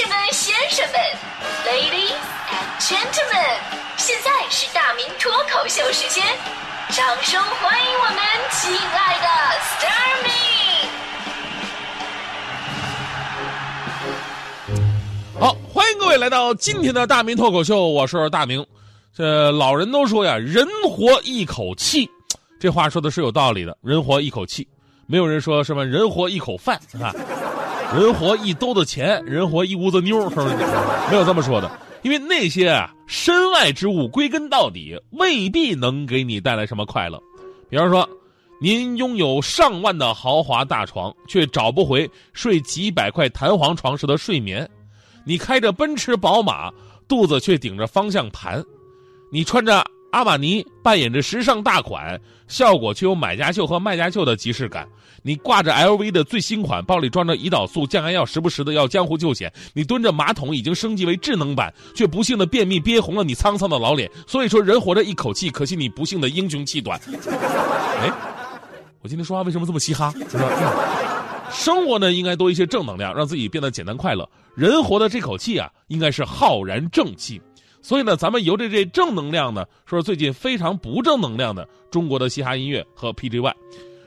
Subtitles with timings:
[0.00, 0.94] 士们、先生们
[1.66, 2.16] ，Ladies
[2.48, 3.58] and Gentlemen，
[3.98, 6.24] 现在是大明脱口秀时间，
[6.88, 8.16] 掌声欢迎我们
[8.50, 9.26] 亲爱的
[9.60, 10.30] s t a r m y
[15.38, 18.66] 好，欢迎各位来到今天的大明脱口秀，我是大明。
[19.14, 22.08] 这老人都说呀，人活一口气，
[22.58, 23.76] 这话说的是有道理的。
[23.82, 24.66] 人活一口气，
[25.06, 27.12] 没有人说什么人活一口饭啊，
[27.94, 30.48] 人活一兜子钱，人活一屋子妞，是不是？
[31.10, 31.70] 没有这么说的，
[32.02, 37.20] 因为那些啊身外之物，归根到底未必能给你带来什么快乐。
[37.68, 38.08] 比方说，
[38.60, 44.64] 您拥有上万的豪华大床，却找不回睡几百块弹簧床时的睡眠；
[45.24, 46.70] 你开着奔驰宝马，
[47.08, 48.62] 肚子却顶着方向盘。
[49.32, 54.86] 你穿着阿玛尼，扮演着时尚大款，效果却有买家秀和卖家秀的即视感。
[55.22, 59.52] 你挂着 LV 的最新款，包里装着胰岛素降压药，时不时的要江湖救险。
[59.72, 64.10] 你蹲着马桶已经升级为智能版，却不幸的便秘憋红了你沧桑的老脸。
[64.26, 66.98] 所以说，人活着一口气，可惜你不幸的英雄气短。
[68.00, 68.10] 哎，
[69.02, 70.12] 我今天说话为什么这么嘻哈？
[70.30, 71.52] 是嗯？
[71.52, 74.28] 生活呢，应该多一些正能量，让自己变得简单快乐。
[74.54, 77.40] 人活的这口气啊，应该是浩然正气。
[77.82, 83.54] 所以呢，咱们由着这正能量呢，说最近非常不正能量的中国的嘻哈音乐和 PG One。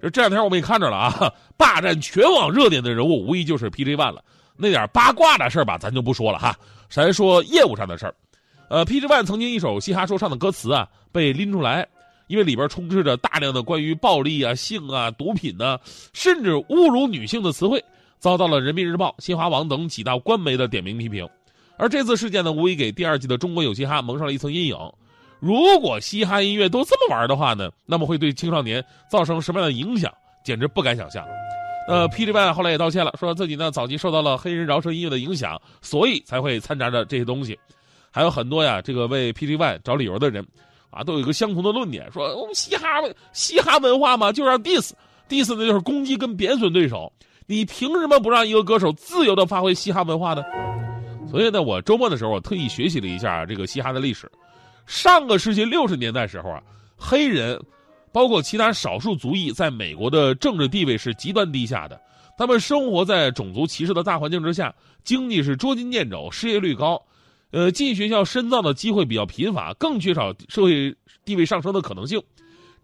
[0.00, 4.22] 这这两天我们也看着了啊， 霸占全网热点的人物无疑就是 PG One 了。
[4.56, 6.56] 那点八卦的事儿吧，咱就不说了哈，
[6.88, 8.14] 咱说业务上的事儿。
[8.68, 11.86] 呃，PG One 曾经一首嘻哈说唱的歌词啊被拎出来，
[12.28, 15.78] 因为里边充斥着大量的关于暴力啊、性啊、毒品呐，
[16.12, 17.84] 甚至侮辱女性的词汇，
[18.18, 21.28] 遭到了人民日报、新华网等几大官媒的点名批评。
[21.78, 24.76] 而这次事件呢，无疑给第二季的中国有嘻哈蒙上了一层阴影。
[25.38, 31.24] 如果嘻哈音乐都这么玩的话呢，那么会对青少年造成什么样的影响，简直不敢想象。
[31.88, 37.56] 呃 One 后来也道歉了，说自己呢早期受到了黑人饶舌音乐的影响，所以才会掺杂着这些东西。
[38.10, 40.44] 还有很多呀，这个为 One 找理由的人，
[40.90, 42.88] 啊，都有一个相同的论点，说我们嘻哈
[43.32, 47.12] 嘻哈文化嘛，就是要 diss，diss 呢就是攻击跟贬损对手。
[47.46, 50.42] 你凭什么不让一个歌手自由的发挥嘻哈文化呢？
[51.30, 54.30] 所以呢，我周末的时候，我特意学习了一下这个嘻哈的历史。
[54.86, 56.62] 上个世纪六十年代时候啊，
[56.96, 57.60] 黑人，
[58.12, 62.00] 包括其他少数族裔，在美国的政治地位是极端低下的。
[62.38, 67.02] 他们生活在种族歧视的大环境之下，经济是捉襟见肘，失业率高，
[67.50, 70.94] 呃，进学校深造的机会比较贫乏，更缺少社会
[71.24, 72.22] 地位上升的可能性。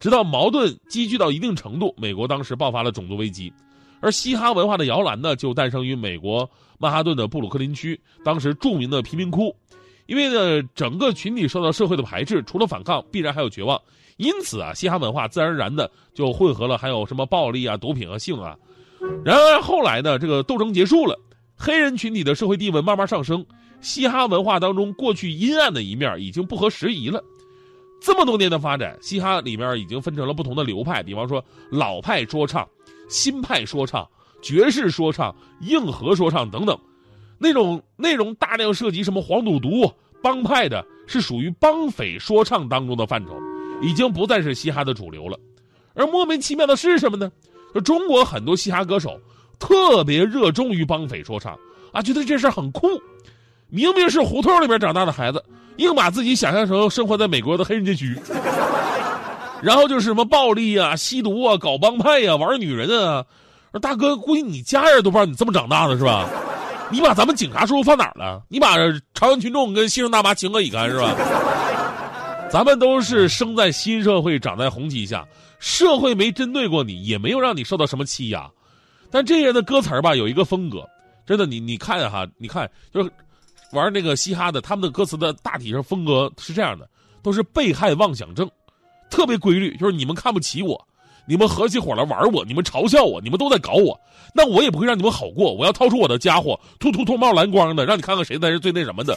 [0.00, 3.52] 直到矛盾积聚到一定程度，美国当时爆发了种族危机。
[4.02, 6.48] 而嘻哈文化的摇篮呢，就诞生于美国
[6.78, 9.54] 曼哈顿的布鲁克林区，当时著名的贫民窟。
[10.06, 13.80] 因为呢，整个群体受到社会的排斥，除了反抗，必然还有绝望。
[14.16, 18.56] 因此啊，嘻哈文化自然而然的就混合了还有什么暴力啊、毒品和性啊。
[19.24, 21.16] 然而后来呢，这个斗争结束了，
[21.56, 23.46] 黑人群体的社会地位慢慢上升，
[23.80, 27.22] 嘻哈文化当中过去阴暗的一面已经不合时宜了。
[28.00, 32.68] 这么多年的发展，嘻哈里面已经分成了不同的流派，比方说老派说唱。
[33.12, 34.08] 新派说唱、
[34.40, 36.76] 爵士说唱、硬核说唱等等，
[37.38, 39.92] 那种内容大量涉及什么黄赌毒、
[40.22, 43.38] 帮派的，是属于帮匪说唱当中的范畴，
[43.82, 45.38] 已经不再是嘻哈的主流了。
[45.92, 47.30] 而莫名其妙的是什么呢？
[47.74, 49.20] 就中国很多嘻哈歌手
[49.58, 51.54] 特别热衷于帮匪说唱
[51.92, 52.88] 啊，觉得这事很酷。
[53.68, 55.44] 明明是胡同里面长大的孩子，
[55.76, 58.18] 硬把自己想象成生活在美国的黑人街区。
[59.62, 63.24] 然后就是什么暴力啊、吸毒啊、搞帮派呀、玩女人啊，
[63.80, 66.28] 大哥，估计你家人都不知道你这么长大的是吧？
[66.90, 68.42] 你把咱们警察叔叔放哪儿了？
[68.48, 68.76] 你把
[69.14, 71.14] 朝阳群众跟新生大妈情何以堪是吧？
[72.50, 75.26] 咱们都是生在新社会、长在红旗下，
[75.58, 78.50] 社会没针对过你，也没有让你受到什么欺压。
[79.10, 80.86] 但这些人的歌词吧，有一个风格，
[81.24, 83.10] 真的，你你看哈，你看就是
[83.70, 86.86] 玩那个嘻哈的，他们的歌词的大体上风格是这样的，
[87.22, 88.50] 都是被害妄想症。
[89.12, 90.88] 特别规律，就是你们看不起我，
[91.26, 94.00] 你们合起伙来玩我，你们嘲笑我，你们都在搞我，
[94.34, 95.52] 那我也不会让你们好过。
[95.52, 99.14] 我要掏出我的家伙，突突突冒蓝光的，让你看看谁才是最那什么的。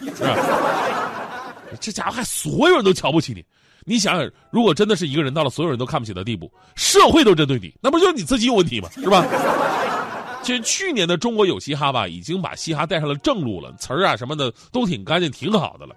[1.80, 3.44] 这家伙还所有人都瞧不起你，
[3.86, 8.90] 你想想，如果真的是一个人到了所有人都看不起的地步，社会都针对你，那不就是你自己有问题吗？
[8.96, 9.26] 是吧？
[10.44, 15.96] 其实去年的中国有嘻哈吧，已经把嘻哈带上了正路了，词儿啊什么的都挺干净，挺好的了。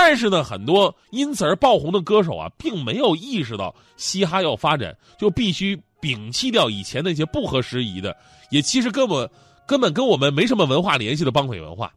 [0.00, 8.16] 但是呢，很多因此而爆红的歌手啊，并没有意识到嘻哈要发展，就必须摒弃掉以前那些不合时宜的，
[8.48, 9.28] 也其实根本
[9.66, 11.92] 根本跟我们没什么文化联系的帮匪文化。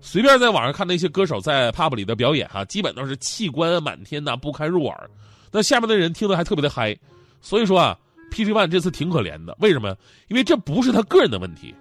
[0.00, 5.10] 随便在网上看那些歌手在 pub 里的表演，哈，基本都是器官满天呐，不堪入耳。
[5.50, 6.96] 那下面的人听得还特别的嗨。
[7.42, 7.98] 所以说啊
[8.32, 9.94] ，PG One 这次挺可怜的，为什么？
[10.28, 11.74] 因为这不是他个人的问题。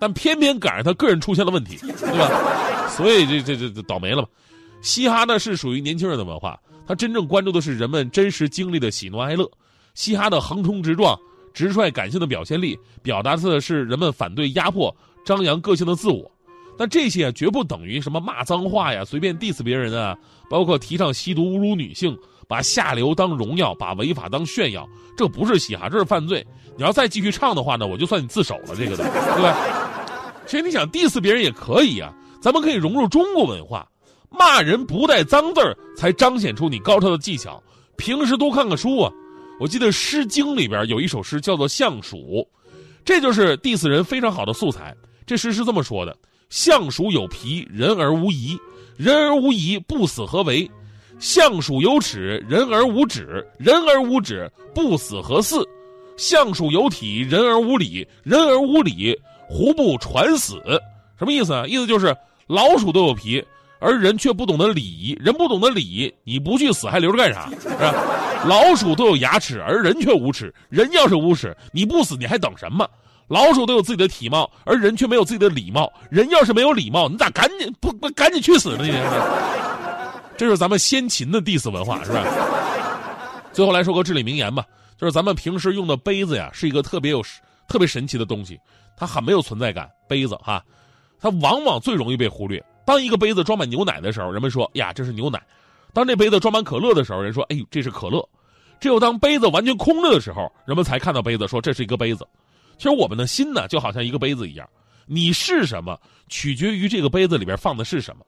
[0.00, 2.88] 但偏偏赶上他个人出现了问题，对吧？
[2.90, 4.28] 所以这这这这倒霉了嘛。
[4.84, 9.50] 嘻哈呢是属于年轻人的文化，它真正关注的是人们真实经历的喜怒哀乐。
[9.94, 11.18] 嘻哈的横冲直撞、
[11.54, 14.94] 直率感性的表现力，表达的是人们反对压迫、
[15.24, 16.30] 张扬个性的自我。
[16.76, 20.14] 但这些绝不等于什么骂脏话呀、随便 diss 别人啊，
[20.50, 22.14] 包括提倡吸毒、侮辱女性、
[22.46, 26.46] 把下流当荣耀、把违法当炫耀，这不是嘻哈，这是犯罪。
[26.76, 29.56] 你要再继续唱的话呢，我就算你自首了，这个的，对吧？
[30.44, 33.88] 其实你想 diss 别人也可以啊，咱们可以融入中国文化，
[34.38, 37.62] 骂人不带脏字儿，才彰显出你高超的技巧。
[37.96, 39.12] 平时多看看书啊。
[39.60, 42.16] 我记得《诗经》里边有一首诗叫做《相鼠》，
[43.04, 44.94] 这就是 diss 人非常好的素材。
[45.24, 46.14] 这诗是这么说的
[46.50, 48.58] ：“相鼠有皮，人而无仪；
[48.96, 50.68] 人而无仪，不死何为？
[51.20, 53.22] 相鼠有齿，人而无止；
[53.56, 55.64] 人而无止，不死何似？
[56.16, 59.16] 相鼠有体，人而无礼；人而无礼，
[59.48, 60.60] 胡不传死？”
[61.16, 61.64] 什么意思啊？
[61.66, 62.14] 意思就是
[62.48, 63.42] 老鼠都有皮，
[63.84, 65.14] 而人却不懂得礼仪。
[65.20, 67.50] 人不懂得礼仪，你不去死还留着干啥？
[67.60, 67.94] 是吧？
[68.46, 70.52] 老鼠都有牙齿，而人却无齿。
[70.70, 72.88] 人要是无齿，你不死你还等什么？
[73.28, 75.92] 老鼠都有自己的体貌，而人却没有自己的礼貌。
[76.10, 78.84] 人要是没有礼貌，你咋赶紧不不赶紧去死呢？
[78.84, 78.92] 你
[80.36, 82.24] 这是咱们先秦的 dis 文化，是吧？
[83.52, 84.64] 最后来说个至理名言吧，
[84.98, 87.22] 就是咱们平时用的杯子呀，是一个特别有
[87.68, 88.58] 特别神奇的东西，
[88.96, 89.90] 它很没有存在感。
[90.08, 90.62] 杯子哈，
[91.20, 92.62] 它往往最容易被忽略。
[92.84, 95.42] 当一个杯子装满牛奶的时候，人们说呀，这是牛奶。
[95.92, 98.28] 当这杯子装满可乐的时候，人说：“哎呦，这是可乐。”
[98.80, 102.26] 只有当杯子完全空了的时候，人们才看到杯子，说这是一个杯子。
[102.76, 104.68] 其实我们的心呢，就好像一个杯子一样，
[105.06, 105.98] 你是什么，
[106.28, 108.26] 取决于这个杯子里边放的是什么。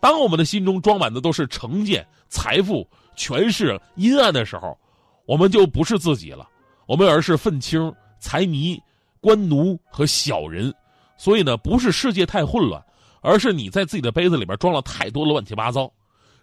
[0.00, 4.78] 当我们的心中装满的都是成见、财富、权势、阴暗的时候，
[5.26, 6.48] 我们就不是自己了，
[6.86, 8.80] 我们而是愤青、财迷、
[9.20, 10.72] 官奴和小人。
[11.16, 12.80] 所以呢，不是世界太混乱，
[13.20, 15.90] 而是你在自己的杯子里边装了太多的乱七八糟。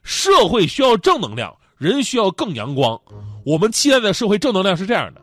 [0.03, 2.99] 社会需要正能量，人需要更阳光。
[3.45, 5.21] 我们期待的社会正能量是这样的：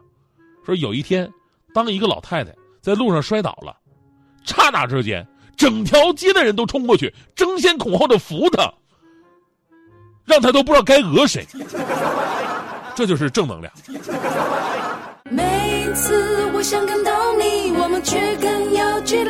[0.67, 1.31] 说有一天，
[1.73, 3.77] 当一个老太太在路上摔倒了，
[4.45, 5.27] 刹那之间，
[5.57, 8.73] 整条街的人都冲过去，争先恐后的扶她，
[10.25, 11.47] 让她都不知道该讹谁。
[12.95, 13.73] 这就是正能量。
[15.31, 19.22] 每次我想感动你，我们却更有距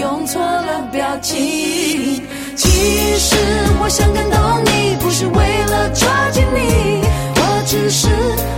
[0.00, 2.22] 用错了表情。
[2.56, 2.68] 其
[3.18, 3.36] 实
[3.80, 7.02] 我想感动你，不是为了抓紧你，
[7.36, 8.08] 我只是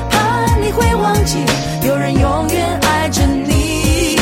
[0.08, 1.44] 怕你会忘记，
[1.84, 4.16] 有人永远爱着你。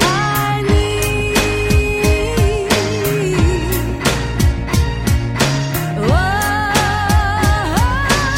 [0.00, 0.70] 爱你。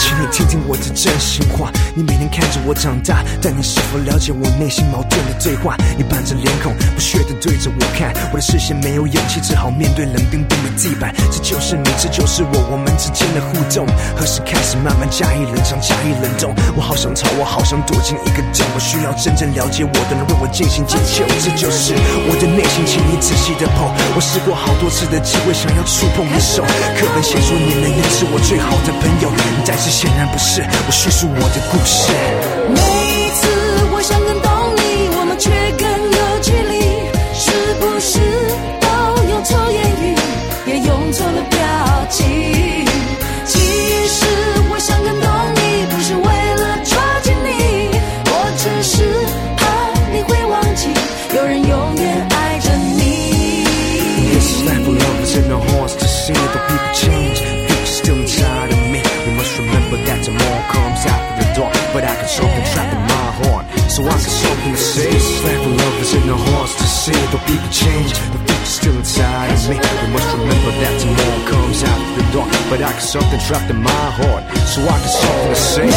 [0.00, 1.70] 请你听听我的真心话。
[1.98, 5.74] 你每天看着我长大，但你是否了解我内心矛盾的对话？
[5.98, 11.10] 你板着脸孔，不屑地对着我看，我的视线没有勇气，只好面对冷冰冰的地板。
[11.26, 13.82] 这就是你，这就是我，我们之间的互动，
[14.14, 16.54] 何时开始慢慢加以冷藏，加以冷冻？
[16.78, 21.26] 我好想逃，我好想躲进一个洞，我需要真正了解我的人为我进行解救。
[21.42, 21.98] 这就是
[22.30, 23.90] 我的内心，请你仔细的碰。
[24.14, 26.62] 我试过好多次的机会，想要触碰你手，
[26.94, 29.34] 课本写说你能也是我最好的朋友，
[29.66, 30.62] 但是显然不是。
[30.86, 31.87] 我叙述我的故事。
[31.88, 33.07] 每次
[67.08, 68.12] hearts to see the people change.
[68.32, 69.76] The people still inside of me.
[69.76, 72.50] We must remember that tomorrow comes out of the dark.
[72.70, 74.44] But I got something trapped in my heart.
[74.66, 75.88] So I got something to say.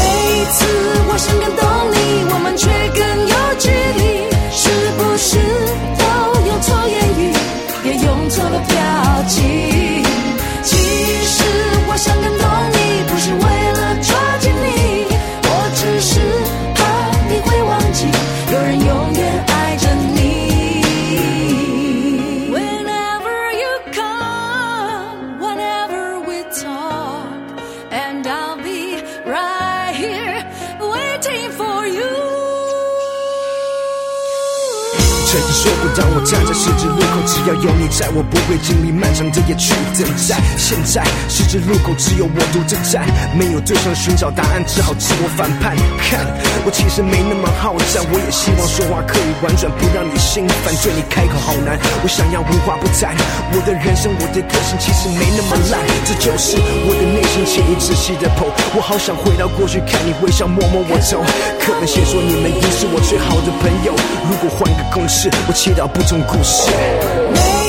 [35.31, 40.35] 曾经说过，当我站在十字路口，只要有你在，我不会经历漫长的夜去等待。
[40.59, 45.71] 现在十字路口只有我独自站，没有对象寻找答案，只好自我反叛。
[46.03, 46.27] 看，
[46.67, 50.75] 我其实没那么好战，我也希望说话可以婉转，不让你心烦。
[50.83, 53.15] 对你开口好难，我想要无话不谈。
[53.55, 58.51] 我的人生，我的个性其实没那么烂，这就是我的内心，请你仔细的剖。
[58.75, 61.23] 我好想回到过去，看你微笑，摸摸我头。
[61.63, 63.95] 课本写说你们已是我最好的朋友，
[64.27, 65.07] 如果换个公
[65.47, 67.60] 我祈祷不同故事。